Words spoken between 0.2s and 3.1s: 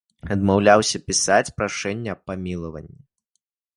Адмаўляўся пісаць прашэнне аб памілаванні.